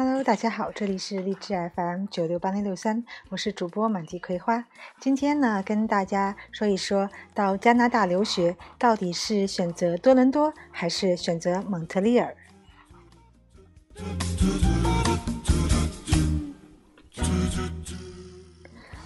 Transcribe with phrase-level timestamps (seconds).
[0.00, 4.64] Hello，大家好，这里是励志 FM 九六八零六三，我是主播满地葵花。
[5.00, 12.32] 今天呢，跟大家说一说到加拿大留学，到底是选择多伦多还是选择蒙特利尔？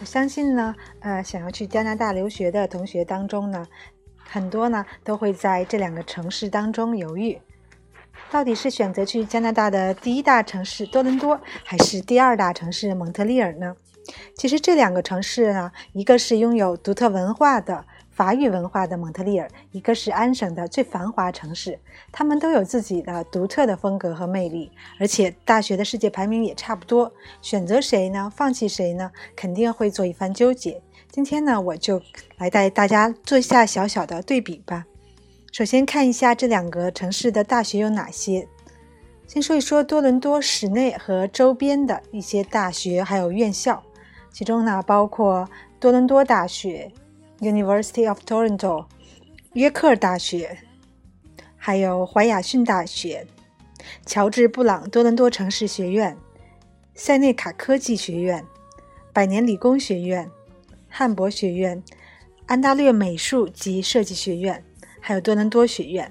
[0.00, 3.66] 我相信呢，呃，想要去加拿大留学的同学当中呢，
[4.18, 7.40] 很多呢都会在这两个城市当中犹豫。
[8.30, 13.76] 到底是选择去加拿大的第一大城市多伦多，还是第二大城市蒙特利尔呢？
[14.36, 21.78] 其实这两个城市呢，一个是拥有独特文化的法语文化的蒙特利尔，一个是安省的最繁华城市，
[22.12, 27.12] 他们都有自己的独特的风格和魅力，而且大学的世界排名也差不多。
[27.40, 28.30] 选择谁呢？
[28.34, 29.10] 放弃谁呢？
[29.34, 30.82] 肯定会做一番纠结。
[31.10, 32.02] 今天呢，我就
[32.36, 34.84] 来带大家做一下小小的对比吧。
[35.54, 38.48] 首先看一下这两个城市的大学有哪些。
[39.28, 43.80] 先说一说多伦多市内和周边的一些大学还有院校，
[44.32, 46.90] 其中呢包括多伦多大学
[47.38, 48.86] （University of Toronto）、
[49.52, 50.58] 约克大学，
[51.56, 53.24] 还有怀亚逊大学、
[54.04, 56.16] 乔治·布朗多伦多城市学院、
[56.96, 58.44] 塞内卡科技学院、
[59.12, 60.28] 百年理工学院、
[60.88, 61.80] 汉博学院、
[62.46, 64.64] 安大略美术及设计学院。
[65.06, 66.10] 还有多伦多学院。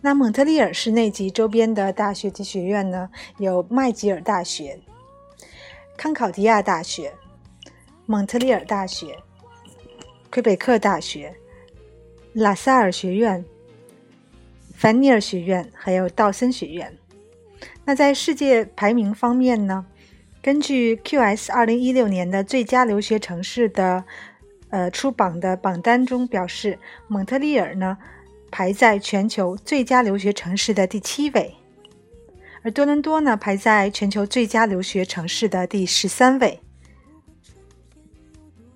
[0.00, 3.10] 那蒙特利尔市内及周边的大学及学院呢？
[3.36, 4.80] 有麦吉尔大学、
[5.94, 7.12] 康考迪亚大学、
[8.06, 9.18] 蒙特利尔大学、
[10.30, 11.36] 魁北克大学、
[12.32, 13.44] 拉萨尔学院、
[14.74, 16.96] 凡尼尔学院，还有道森学院。
[17.84, 19.84] 那在世界排名方面呢？
[20.40, 24.04] 根据 QS 二零一六年的最佳留学城市的。
[24.70, 27.96] 呃，出榜的榜单中表示，蒙特利尔呢
[28.50, 31.54] 排在全球最佳留学城市的第七位，
[32.62, 36.60] 而多伦多呢排在全球最佳留学城市的第十三位。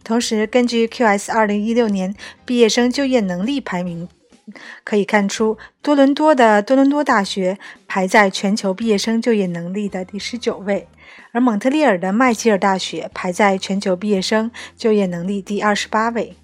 [0.05, 2.15] 同时，根据 QS 二零一六年
[2.45, 4.09] 毕业生就业能力排名，
[4.85, 10.89] 可以看出，多伦多的多伦多大学排在全球毕业生就业能力的第十九位。
[11.33, 16.37] 而蒙特利尔的麦吉尔大学排在全球毕业生就业能力第二十八位。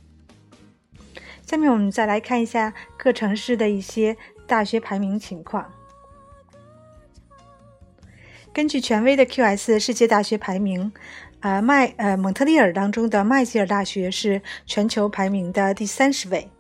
[1.47, 5.71] 下面我们再来看一下各城市的一些大学排名情况。
[8.53, 10.93] 根据权威的 QS 世界大学排名，
[11.41, 16.51] 呃，麦呃蒙特利尔当中的麦吉尔大学是全球排名的第三十位。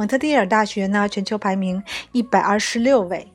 [0.00, 3.30] 蒙特利尔大学呢，全球排名一百二十六位。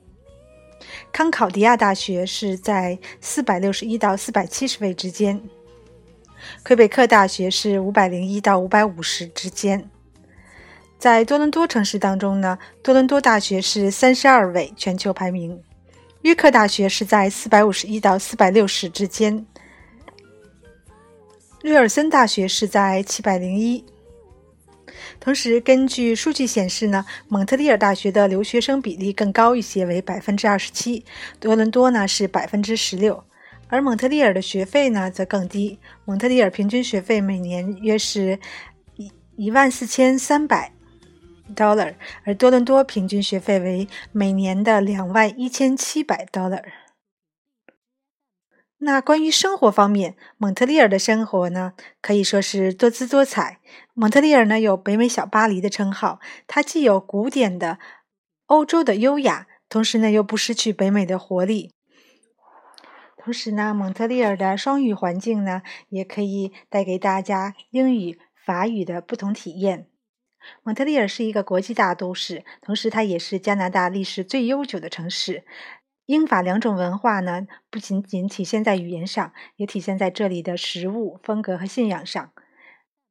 [1.11, 5.39] 康考迪亚大学是在四百六十一到四百七十位之间，
[6.63, 9.87] 魁北克大学是五百零一到五百五十之间。
[10.97, 15.55] 在多伦多城市当中呢，多伦多大学是三十二位，全球排名；
[16.23, 19.45] 约克大学是在四百五十一到四百六十之间；
[21.61, 23.85] 瑞尔森大学是在七百零一。
[25.19, 31.03] 同时，根据数据显示呢，蒙特利尔大学的留学生比例更高一些，为百分之二十七；
[31.39, 33.23] 多伦多呢是百分之十六，
[33.67, 35.79] 而蒙特利尔的学费呢则更低。
[36.05, 38.39] 蒙特利尔平均学费每年约是
[38.95, 40.71] 一一万四千三百
[41.55, 46.63] dollar，而多伦多平均学费为每年的两万一千七百 dollar。
[48.85, 53.59] 那关于生活方面，蒙特利尔的生活呢，可以说是多姿多彩。
[53.95, 57.79] 蒙特利尔呢有“北美小巴黎”的称号，它既有古典的
[58.45, 61.71] 欧洲的优雅，同时呢又不失去北美的活力。
[63.17, 69.87] 同时呢，蒙特利尔的双语环境呢，也可以带给大家英语、法语的不同体验。
[70.61, 75.43] 蒙特利尔是一个国际大都市，同时它也是加拿大历史最悠久的城市。
[76.05, 82.31] 英法两种文化呢，不仅仅体现在语言上，也体现在这里的食物风格和信仰上。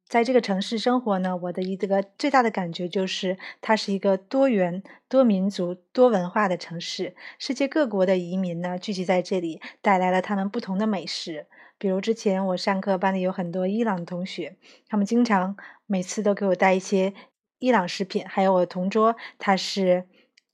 [0.07, 7.15] 在这个城市生活呢，我的一个最大的感觉就是，它是一个多元、多民族、多文化的城市。
[7.37, 11.47] 世界各国的移民呢，聚集在这里，带来了他们不同的美食。
[11.77, 14.55] 比如之前我上课班里有很多伊朗同学，
[14.87, 17.13] 他们经常每次都给我带一些
[17.59, 18.23] 伊朗食品。
[18.25, 20.05] 还有我同桌，他是。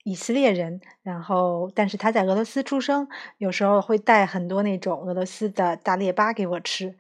[0.04, 3.08] 以色列人，然后但是他在俄罗斯出生，
[3.38, 6.98] 有时候会带很多那种俄罗斯的大列巴给我吃。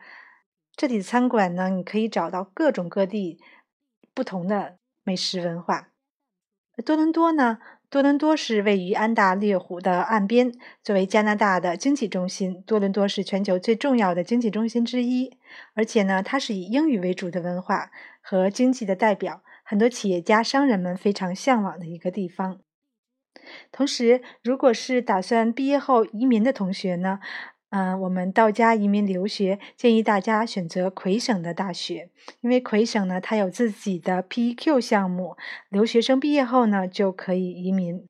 [0.75, 3.39] 这里的餐馆呢，你可以找到各种各地
[4.13, 5.89] 不同的美食文化。
[6.85, 7.59] 多伦多呢，
[7.89, 10.51] 多伦多是位于安大略湖的岸边，
[10.81, 15.37] 作为加拿大的经济中心，多伦多是全球最重要的经济中心之一。
[15.73, 22.61] 而且呢，它是以英语为主的文化和经济的代表，很多企业家、商人们非常向往的一个地方。
[23.71, 27.19] 同时，如果是打算毕业后移民的同学呢，
[27.69, 32.09] 嗯，我们道家移民留学建议大家选择魁省的大学，
[32.41, 35.37] 因为魁省呢，它有自己的 PEQ 项目，
[35.69, 38.05] 留学生毕业后呢就可以移民。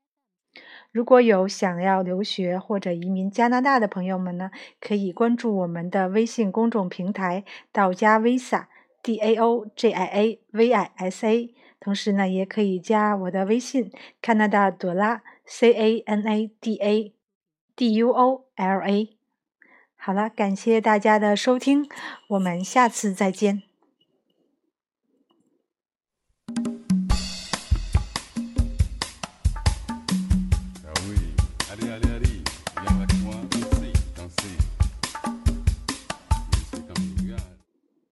[0.92, 4.52] 如果有想要留学或者移民加拿大的朋友们呢，
[4.82, 13.92] 可以关注我们的微信公众平台“道家 Visa”（D A O J I A V I S A），同时呢，也可以加我的微信
[14.22, 17.12] “Canada 朵拉 ”（C A N A D A
[17.75, 19.18] D U O L A）。
[19.95, 21.89] 好了，感谢大家的收听，
[22.30, 23.70] 我们下次再见。